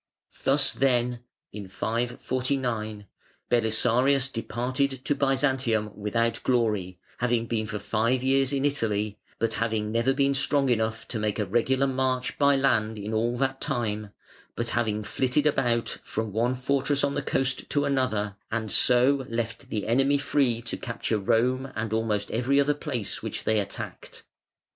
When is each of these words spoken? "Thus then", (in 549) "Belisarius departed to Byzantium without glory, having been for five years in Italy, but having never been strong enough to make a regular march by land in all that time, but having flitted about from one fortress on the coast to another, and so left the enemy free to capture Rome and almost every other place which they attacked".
"Thus 0.45 0.71
then", 0.73 1.19
(in 1.53 1.67
549) 1.67 3.05
"Belisarius 3.51 4.29
departed 4.29 5.05
to 5.05 5.13
Byzantium 5.13 5.91
without 5.95 6.41
glory, 6.41 6.97
having 7.19 7.45
been 7.45 7.67
for 7.67 7.77
five 7.77 8.23
years 8.23 8.51
in 8.51 8.65
Italy, 8.65 9.19
but 9.37 9.53
having 9.61 9.91
never 9.91 10.11
been 10.11 10.33
strong 10.33 10.69
enough 10.69 11.07
to 11.09 11.19
make 11.19 11.37
a 11.37 11.45
regular 11.45 11.85
march 11.85 12.35
by 12.39 12.55
land 12.55 12.97
in 12.97 13.13
all 13.13 13.37
that 13.37 13.61
time, 13.61 14.09
but 14.55 14.69
having 14.69 15.03
flitted 15.03 15.45
about 15.45 15.99
from 16.03 16.31
one 16.31 16.55
fortress 16.55 17.03
on 17.03 17.13
the 17.13 17.21
coast 17.21 17.69
to 17.69 17.85
another, 17.85 18.37
and 18.51 18.71
so 18.71 19.23
left 19.29 19.69
the 19.69 19.85
enemy 19.85 20.17
free 20.17 20.63
to 20.63 20.77
capture 20.77 21.19
Rome 21.19 21.71
and 21.75 21.93
almost 21.93 22.31
every 22.31 22.59
other 22.59 22.73
place 22.73 23.21
which 23.21 23.43
they 23.43 23.59
attacked". 23.59 24.23